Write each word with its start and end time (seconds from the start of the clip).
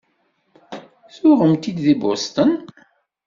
Tuɣem-t-id 1.15 1.77
deg 1.85 1.97
Boston? 2.01 2.51